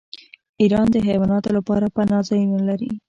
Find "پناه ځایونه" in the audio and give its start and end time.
1.95-2.59